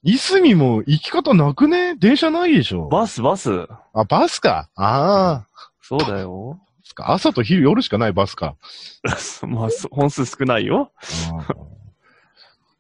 [0.03, 1.97] いすみも行き方なくね？
[1.97, 2.89] 電車ないでしょ。
[2.89, 3.67] バス、バス。
[3.93, 4.69] あ、バスか。
[4.75, 5.47] ああ。
[5.83, 6.59] そうだよ。
[6.87, 7.11] そっか？
[7.13, 8.55] 朝と昼、夜しかないバスか。
[9.49, 10.93] まあ、そ本数少ないよ。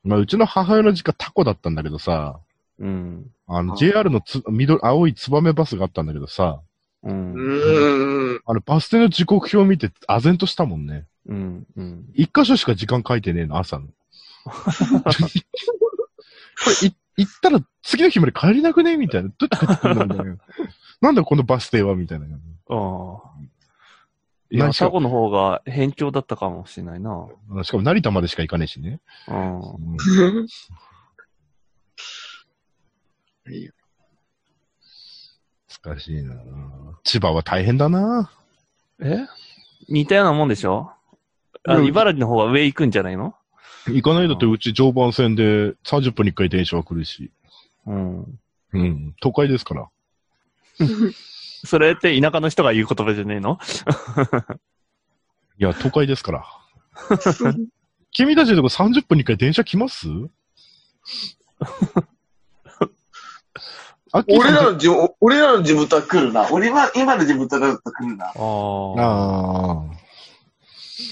[0.05, 2.38] まあ、うちの母親の実家タコだったんだけどさ、
[2.79, 3.31] うん。
[3.49, 6.61] あの、JR のつ緑、青いツバメバスがあったんだけどさ、
[7.03, 7.11] う。
[7.11, 8.40] うん。
[8.47, 11.07] あの、バス停の時刻表見て、唖然としたもんね。
[11.27, 11.66] うん。
[11.77, 12.05] うん。
[12.14, 13.88] 一箇所しか時間書いてねえの、朝の。
[14.47, 14.53] こ
[16.83, 18.97] れ、い、行ったら次の日まで帰れなくね？
[18.97, 19.31] みたいな。
[19.31, 20.37] どうやって帰ってくるんだみたいな。
[21.03, 21.95] なんだこのバス停は？
[21.97, 22.27] みたいな。
[22.27, 22.31] あ
[22.71, 23.21] あ。
[24.57, 27.29] いや、タコの方が偏重だったかもしれないな。
[27.64, 29.01] しかも成田までしか行かねえしね。
[29.29, 29.61] うん。
[29.61, 30.47] うん
[35.85, 36.35] 難しいな
[37.05, 38.31] 千葉は大変だな
[39.01, 39.27] え？
[39.88, 40.90] 似たようなもんでしょ？
[41.64, 43.35] あうん茨城の方が上行くんじゃないの？
[43.87, 47.31] 行かないだってうち常磐線で30分に1回電車が来るし。
[47.87, 48.40] うん。
[48.73, 49.14] うん。
[49.21, 49.88] 都会ですから。
[51.66, 53.59] それって田舎の人が言う言葉じゃねえの？
[55.59, 56.44] いや、都会ですから。
[58.12, 60.07] 君たちのとこ30分に1回電車来ます？
[64.29, 66.48] 俺らの地元、俺らの地元は来るな。
[66.50, 68.26] 俺は、今の地元だと来るな。
[68.26, 68.35] ああ。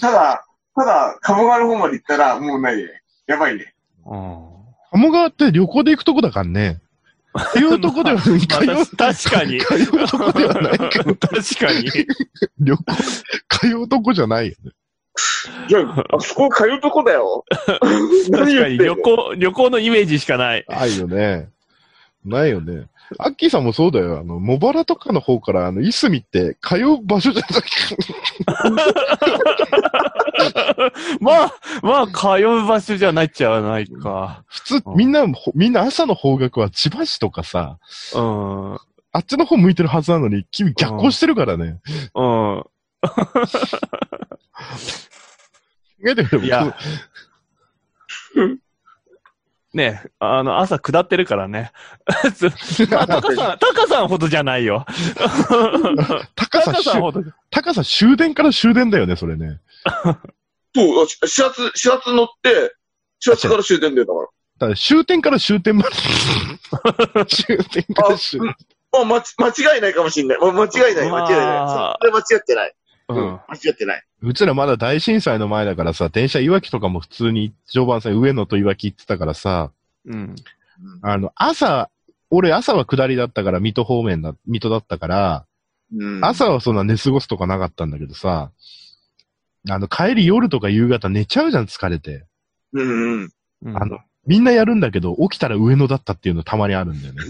[0.01, 3.03] ただ、ただ、鴨川の方まで行ったら、もうないね。
[3.27, 3.75] やばいね。
[4.07, 4.49] うん。
[4.91, 6.81] 鴨川って旅行で行くとこだからね。
[7.53, 9.59] 通うとこでは、確かに。
[9.63, 12.07] 通うとこではないけど、確かに。
[12.61, 12.85] 旅行、
[13.49, 14.71] 通うとこじゃないよね。
[15.69, 17.45] いや、あそこ通うとこだよ。
[17.51, 17.81] 確
[18.31, 20.65] かに旅行、旅行のイメージしかない。
[20.69, 21.49] ないよね。
[22.25, 22.87] ないよね。
[23.19, 24.19] アッキーさんもそうだよ。
[24.19, 27.63] あの、茂原とかの方から、あの、いすみって通う場所じゃない
[31.21, 34.45] まあ、まあ、通う場所じゃないっちゃないか。
[34.49, 37.79] 普通、うんみんな、ほみんな朝の方角は千葉市とかさ、
[38.15, 38.75] うん。
[39.13, 41.81] あっちの方向いてるはずなのに、君逆行してるからね。
[42.15, 42.65] うん。
[46.05, 46.77] 考えてみればいや
[49.75, 51.73] ねえ、あの、朝下ってるからね。
[52.37, 52.47] つ
[52.91, 54.87] まあ、タカさん、タカさんほどじゃないよ。
[56.37, 57.23] 高さタカさんほど。
[57.51, 59.61] 高さ終電から終電だよね、それね。
[60.75, 62.73] そう、し始発、始発乗って、
[63.19, 64.21] 始発から終点だよ、だか
[64.61, 65.91] だから終点から終点まで。
[67.27, 68.49] 終点から終点。
[68.49, 68.57] ら。
[68.93, 70.39] まあ、間間違いないかもしれない。
[70.39, 71.47] まあ、間違いない、間違いない。
[71.47, 72.75] まあそれ間違ってない。
[73.09, 73.41] ううんん。。
[73.49, 74.03] 間違ってない。
[74.23, 79.71] うちらまだ大震災の前だからさ、電車いわきとかも普通に常磐線上野といわき行ってたからさ、
[80.07, 80.35] うん。
[81.03, 81.91] あの、朝、
[82.31, 85.47] 俺朝は下りだったから水戸方面だ、水戸だったから、
[85.95, 86.25] うん。
[86.25, 88.51] 朝はそんな寝過ごすとかなかったんだけどさ、
[89.69, 92.27] あの、帰り夜とか夕方寝ちゃうじゃん、疲れて。
[92.73, 93.31] うんうん。
[93.63, 97.21] うんあの、みんなやるんだけど、起きたら上野だったっていうのたまにあるんだよね。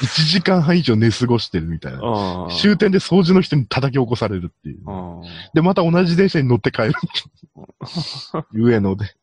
[0.00, 1.98] 1時間半以上寝過ごしてるみたいな。
[2.00, 4.80] うん終点で掃除の人に叩き起こされるっていう。
[4.86, 5.22] うん
[5.54, 6.92] で、また同じ電車に乗って帰る。
[8.52, 9.14] 上野で。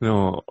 [0.00, 0.44] でも、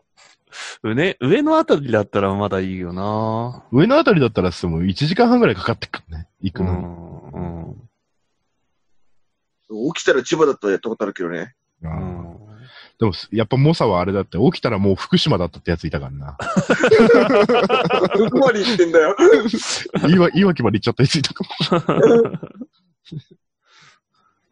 [0.83, 6.27] 上、上のあたりだったらまだいいよな上野あたりだったらしても1時間半ぐらいかかってくるね。
[6.41, 7.39] 行くうのに。
[7.39, 7.67] ん。
[9.69, 9.93] うん。
[9.93, 11.53] 起きたら千葉だったらやったことあるけどね。
[12.99, 16.37] でも、やっぱ猛者はあれだって、起きたらもう福島だったってやついたからな。
[18.17, 19.15] どこまで行ってんだよ。
[20.09, 21.49] いわ、いわきまで行っちゃったやついたかも。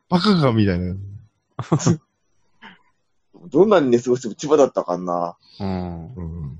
[0.10, 0.96] バカかみたいな。
[3.52, 5.36] どんなに寝過ごしても千葉だったかんな。
[5.60, 6.14] うん。
[6.14, 6.60] うん。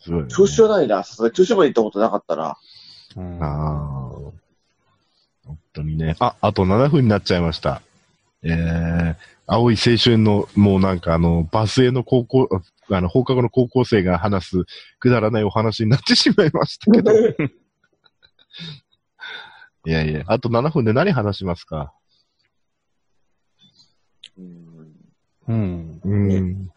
[0.00, 0.28] すごい、ね。
[0.28, 1.04] 調子はないな。
[1.04, 2.56] さすがに調子まで行ったことなかったな。
[3.16, 3.92] うんああ。
[5.44, 6.16] 本当にね。
[6.18, 7.82] あ、あと7分になっちゃいました。
[8.42, 9.16] えー、
[9.52, 12.48] 青い青春の、もうなんかあの、バスへの高校、
[12.90, 14.64] あの、放課後の高校生が話す
[14.98, 17.12] くだらないお話になってしまいましたけど。
[19.84, 21.92] いやいや、あと7分で何話しますか？
[24.38, 24.86] うん
[25.48, 26.00] うん。
[26.02, 26.70] うん。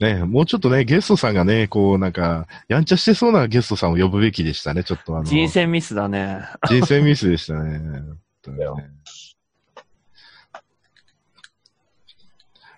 [0.00, 5.24] ねもうちょっとね、ゲストさんがね、こうなんか、やんちゃしてそうなゲストさんを呼ぶべきでしたね、ちょっとあの。
[5.24, 6.40] 人選ミスだね。
[6.68, 7.78] 人生ミスでしたね。
[7.78, 8.02] ね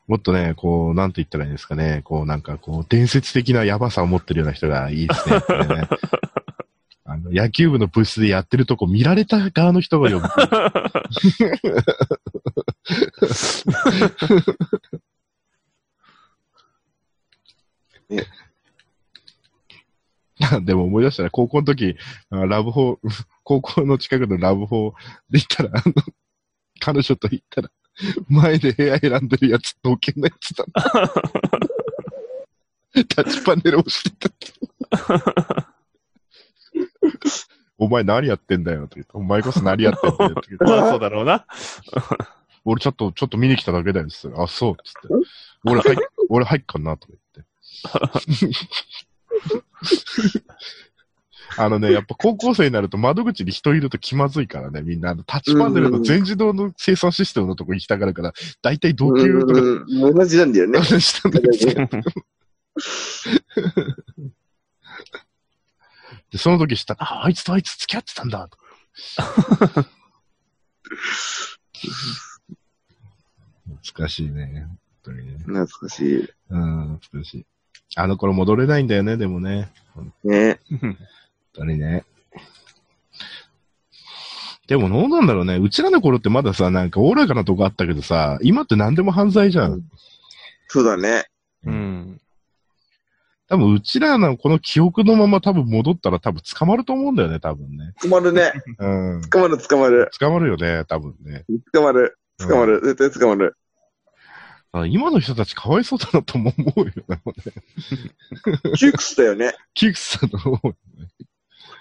[0.09, 2.01] もっとね、こう、なんて言ったらいいんですかね。
[2.05, 5.37] こう、なんかこう、伝説的なヤバさを持ってるような人がいいですね。
[5.37, 5.89] ね
[7.05, 10.29] あの野球部の部室でやってるとこ見られた側の人が呼ぶ。
[18.15, 18.27] ね
[20.63, 21.97] でも思い出したら、高校の時、
[22.31, 22.99] あラブホ、
[23.43, 24.95] 高校の近くのラブホ
[25.31, 25.95] で行ったら、あの、
[26.81, 27.71] 彼女と行ったら、
[28.29, 30.83] 前で部屋選んでるやつ、同見のやつだな。
[33.09, 34.31] タッチパネル押してた。
[37.79, 39.13] お前何やってんだよ、と言って。
[39.15, 40.65] お前こそ何やってんだよ、と言って。
[40.65, 41.47] まあそうだろうな。
[42.65, 44.37] 俺ちょっと、ちょっと見に来ただけだよ、つって。
[44.37, 45.09] あ、そう、つって。
[45.65, 45.97] 俺入っ、
[46.29, 47.45] 俺入っかな、とか言って。
[51.59, 55.11] あのね、やっぱ高校生になると窓口に人いると気まずいからね、みんな。
[55.11, 59.55] あのタッチパネルの全自動の生産システムのとこ行きたがるから、だいたい同級とか
[59.91, 60.83] 同じなんだよね。
[61.01, 61.89] したんですよ。
[66.31, 68.65] で、その時したら、あ、あいつとあいつ付き合ってたんだ、とか。
[73.65, 74.67] 懐かしいね。
[74.67, 75.39] 本当にね。
[75.39, 76.29] 懐かしい。
[76.51, 77.47] うん、懐かしい。
[77.97, 79.73] あの頃戻れないんだよね、でもね。
[80.25, 80.61] ね。
[81.59, 82.05] 本当にね。
[84.69, 85.57] でもどうなんだろうね。
[85.57, 89.83] うちらの頃ってまださ、なんかおおらかなとこあったけどさ、今って何でも犯罪じゃん。
[90.69, 91.25] そうだね。
[91.65, 92.21] うん。
[93.49, 97.95] 多分うちらのこの記憶のまま多分戻ったら多分捕まると思うんだよね、多分ね。
[98.01, 98.53] 捕まるね。
[98.79, 99.23] うん。
[99.31, 100.11] 捕まる、捕まる。
[100.19, 101.45] 捕まるよね、多分ね。
[101.73, 102.19] 捕まる。
[102.39, 102.83] 捕まる。
[102.83, 103.57] 絶対捕まる。
[104.73, 107.23] あ今の人たちかわいそうだなとも思うよね。
[108.77, 109.55] 窮屈だよね。
[109.73, 111.09] キクさんと思うよね。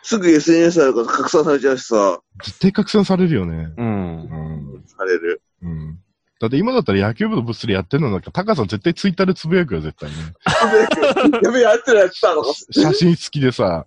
[0.07, 3.73] すぐ SNS あるから拡散されちゃうしさ、絶対拡散されるよね。
[3.75, 4.21] うん。
[4.21, 4.83] うん。
[4.85, 5.41] される。
[5.61, 5.99] うん。
[6.39, 10.15] だって今だったら野球部の部室でやってるのなんか、タカさん絶対ツイッターでつぶやくよ、絶対ね。
[11.43, 12.53] やべえ、やってるやってたのか。
[12.71, 13.85] 写真付きでさ。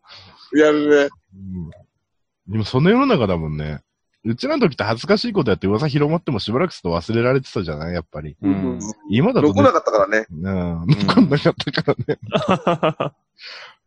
[0.53, 1.09] やるね。
[1.35, 2.55] うん。
[2.55, 3.81] 今その世の中だもんね。
[4.23, 7.95] うちらの時って恥ずかしいことやって噂広まってもしばらくすると忘れられてたじゃない？
[7.95, 8.37] やっぱり。
[8.43, 8.79] うん。
[9.09, 10.27] 今だと、残ね、なかったからね。
[10.31, 10.87] うん。
[10.87, 12.19] 残んなかったからね。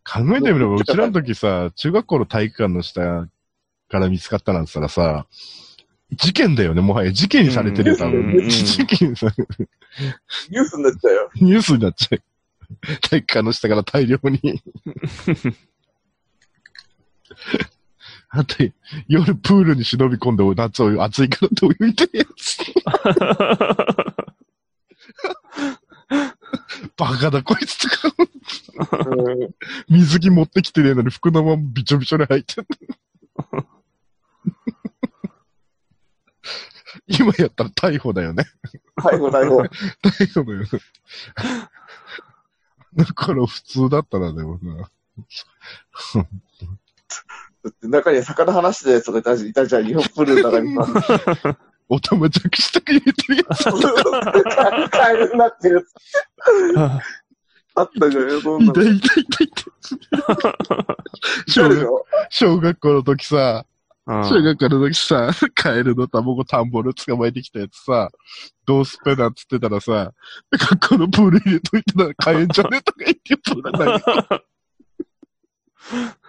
[0.03, 3.27] 考えてみれば、うちらの時さ、中学校の体育館の下
[3.89, 5.27] から見つかったなんて言ったらさ、
[6.11, 7.11] 事件だよね、もはや。
[7.11, 8.45] 事件にされてるよ、多う分。
[8.45, 9.27] ん事件さ、
[10.49, 11.31] ニュースになっちゃうよ。
[11.35, 12.21] ニュースになっちゃう。
[13.01, 14.61] 体育館の下から大量に。
[18.29, 18.55] あと、
[19.07, 22.57] 夜プールに忍び込んで夏を暑いからって泳いでるやつ。
[26.97, 28.15] バカだこいつとか。
[29.09, 29.55] うん
[29.89, 32.67] 水着持ってきてねえのに服のままびちょびちょに入ってる。
[37.07, 38.45] 今やったら逮捕だよね。
[38.97, 39.61] 逮捕、逮捕。
[40.07, 40.67] 逮捕だよね。
[42.95, 44.89] だから普通だったらでもな。
[47.81, 51.57] 中には魚話してたやつがいたじゃん、日本プールの中にさ。
[51.89, 54.89] おたまじゃくしたく入れてるやつ。
[54.89, 55.93] カエルになってるやつ。
[57.75, 58.81] あったじゃんよ、そんなの。
[58.83, 59.73] 痛い痛い痛い痛い。
[62.29, 63.65] 小学校の時さ、
[64.05, 68.11] うん小学校の時さ、カエルの卵田んぼで捕まえてきたやつさ、
[68.65, 70.13] どうすっぺなっつってたらさ、
[70.51, 74.43] 学校のプール入れといたら買えんじゃねとか言ってプール投げて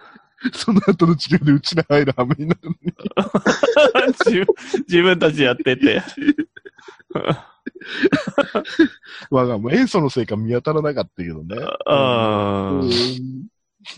[0.53, 2.93] その後の授業でうちら入る羽目になるのに。
[4.25, 4.47] 自 分
[4.87, 6.01] 自分たちやってて。
[9.29, 11.57] 我がもう塩素のせいか見当たらなかったけどね。
[11.85, 12.89] あうん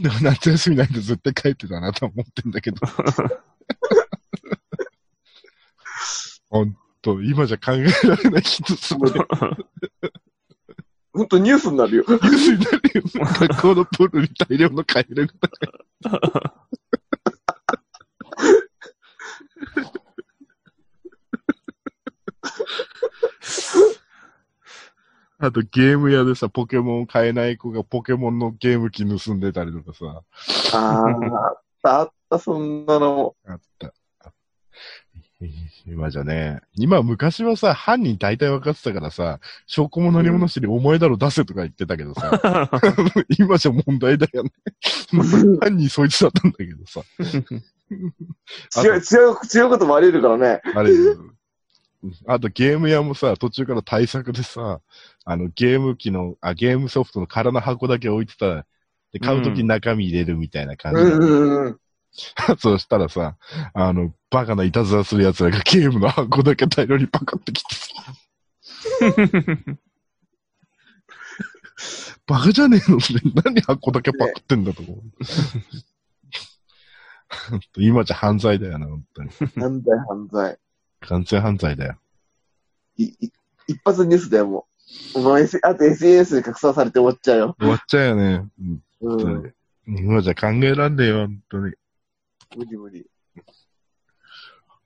[0.01, 2.77] でも夏休みないと絶対帰ってたなとは思ってんだけど。
[6.49, 9.11] ほんと、今じゃ考えられない人すごい。
[11.17, 12.03] ほんとニュースになるよ。
[12.07, 13.03] ニュースになるよ。
[13.49, 15.33] 学校のプールに大量のカエルが。
[25.39, 30.21] あとゲーム屋でさ、ポケモン買えない子がポケモンのゲーム機盗んでたりとかさ、
[30.77, 33.35] ああ、あった、あった、そんなの。
[33.47, 33.91] あった。
[35.85, 42.69] 今じゃね、今昔はさ、犯人大体分かってたからさ、証拠も何もなしにお前だろ出せとか言ってたけどさ、
[43.37, 44.51] 今じゃ問題だよね。
[45.61, 47.01] 犯人そいつだったんだけどさ。
[48.71, 50.61] 強い、強い、強いこともあり得るからね。
[50.75, 50.91] あれ、
[52.25, 54.81] あとゲーム屋もさ、途中から対策でさ、
[55.23, 58.65] あのゲーム機の、あ、ゲームソフトの空の箱だけ置いてた。
[59.13, 61.79] で、買うときに中身入れるみたいな感じで、うんうんうん。
[62.59, 63.37] そうしたらさ、
[63.73, 67.87] あの、バカないたずらする奴らがゲームの箱だけ大量にパカってきてさ、
[72.25, 72.97] バカじゃねえの？
[72.97, 73.13] って、
[73.43, 75.01] 何箱だけパクってんだと思う。
[77.77, 79.29] 今じゃ犯罪だよな、本当に。
[79.29, 80.57] 犯罪、犯罪。
[81.01, 81.99] 完全犯罪だよ。
[82.97, 83.31] い、い、
[83.67, 84.67] 一発ニュースだよ、も
[85.15, 85.19] う。
[85.19, 87.55] もう S、あと SNS で拡散されて終わっちゃうよ。
[87.59, 88.49] 終わっちゃうよね。
[88.59, 89.53] うんうん。
[89.87, 91.73] 今じゃ考えらんねえよ、本当に。
[92.55, 93.05] 無理無理。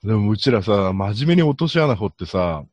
[0.03, 2.63] でもうちらさ、真面目に落とし穴掘ってさ、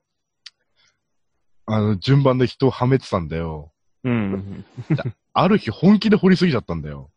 [1.66, 3.72] あの、順番で人をはめてたんだよ。
[4.04, 4.64] うん。
[5.34, 7.10] ある日本気で掘りすぎちゃったんだよ。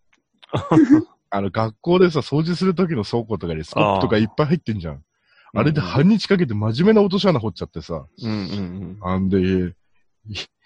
[1.30, 5.04] あの、学校でさ、掃除する時の倉庫とかにスコップとかいっぱい入ってんじゃん。
[5.54, 8.06] あれで半日かけて真面目な落とし穴掘っちゃってさ。
[8.22, 9.74] うんうんあんで、い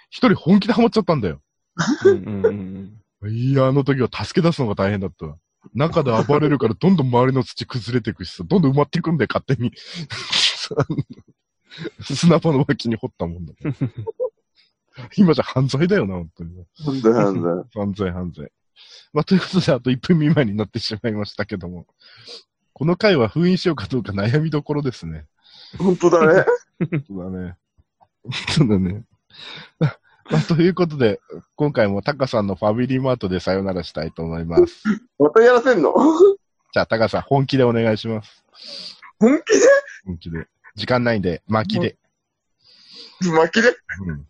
[0.10, 1.42] 一人本気でハマっちゃったんだよ。
[2.06, 2.18] うん。
[2.18, 5.38] うんうんいや、あの時は助け出すのが大変だったわ。
[5.76, 9.72] 中で暴れるからどんどん周りの土崩れていくしさ、どんどん埋まっていくんだよ、勝手に。
[12.02, 13.76] 砂場の脇に掘ったもんだから。
[15.18, 16.66] 今じゃ犯罪だよな、本当に。
[16.84, 17.84] 犯罪、犯罪。
[17.84, 18.52] 犯罪、犯罪。
[19.14, 21.86] まあ、ということで、あと1分未満になってしまいましたけども。
[22.74, 25.26] この回は封印しようかどうか悩みどころですね。
[25.78, 26.46] 本当だね。
[27.08, 27.56] そうだね。
[28.50, 29.06] そうだね。
[30.32, 31.22] まあ、ということで、
[31.56, 34.84] 今回もタカさんのファミリーマートでさよならしたいと思います。
[35.20, 35.94] またやらせんの？
[36.74, 38.44] じゃあ、タカさん、本気でお願いします。
[39.20, 39.44] 本気
[40.04, 40.48] 本気で。
[40.76, 41.96] 時間ないんで、巻きで。
[43.22, 43.70] で巻きで？
[44.08, 44.28] うん。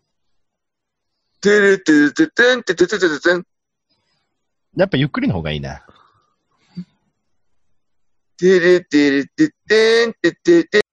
[1.40, 3.46] てるてるててんててててててん。
[4.76, 5.86] やっぱゆっくりの方がいいな。
[8.36, 10.85] てるてるててんててて